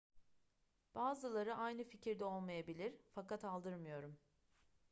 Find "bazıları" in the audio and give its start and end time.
0.95-1.55